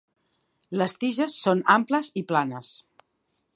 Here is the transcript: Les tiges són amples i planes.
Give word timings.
Les 0.81 0.95
tiges 1.03 1.35
són 1.43 1.63
amples 1.75 2.11
i 2.23 2.27
planes. 2.33 2.75